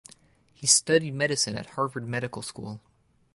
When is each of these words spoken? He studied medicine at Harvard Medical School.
He 0.55 0.65
studied 0.65 1.13
medicine 1.13 1.55
at 1.55 1.67
Harvard 1.67 2.07
Medical 2.07 2.41
School. 2.41 2.81